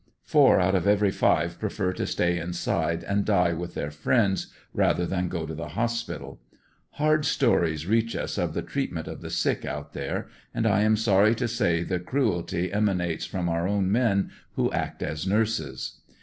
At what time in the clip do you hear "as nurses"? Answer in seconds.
15.03-16.01